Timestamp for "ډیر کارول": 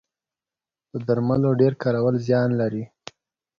1.61-2.15